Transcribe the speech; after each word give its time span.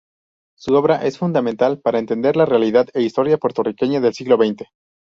Su 0.57 0.73
obra 0.73 1.05
es 1.05 1.19
fundamental 1.19 1.79
para 1.79 1.99
entender 1.99 2.35
la 2.35 2.47
realidad 2.47 2.87
e 2.95 3.03
historia 3.03 3.37
puertorriqueña 3.37 3.99
del 4.01 4.15
siglo 4.15 4.35
veinte. 4.35 4.65